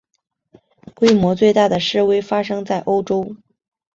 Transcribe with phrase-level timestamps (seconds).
[0.95, 3.35] 规模最大的示威发生在欧洲。